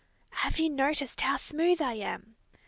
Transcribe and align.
"Have 0.31 0.57
you 0.57 0.67
noticed 0.67 1.21
how 1.21 1.37
smooth 1.37 1.79
I 1.79 1.93
am?" 1.93 2.35